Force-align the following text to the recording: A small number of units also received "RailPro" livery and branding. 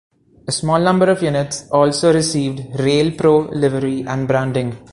A 0.47 0.51
small 0.51 0.79
number 0.81 1.11
of 1.11 1.21
units 1.21 1.69
also 1.69 2.11
received 2.11 2.73
"RailPro" 2.73 3.51
livery 3.53 4.01
and 4.01 4.27
branding. 4.27 4.75